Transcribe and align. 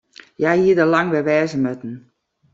Hja 0.37 0.51
hie 0.59 0.75
der 0.77 0.85
al 0.85 0.91
lang 0.93 1.07
wer 1.11 1.25
wêze 1.27 1.57
moatten. 1.63 1.93